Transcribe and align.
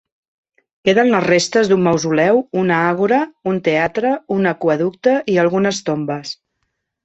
Queden 0.87 1.11
les 1.15 1.25
restes 1.25 1.69
d'un 1.71 1.83
mausoleu, 1.89 2.41
una 2.63 2.81
àgora, 2.93 3.21
un 3.53 3.61
teatre, 3.69 4.17
un 4.39 4.53
aqüeducte 4.55 5.17
i 5.37 5.41
algunes 5.47 5.87
tombes. 5.93 6.37